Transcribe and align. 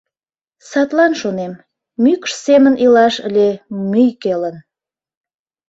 Садлан 0.69 1.13
шонем: 1.21 1.53
мӱкш 2.03 2.31
семын 2.45 2.75
илаш 2.83 3.15
ыле 3.27 3.49
мӱй 3.91 4.09
келын... 4.23 4.55